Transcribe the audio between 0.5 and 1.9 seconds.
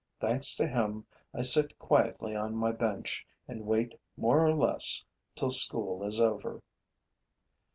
to him, I sit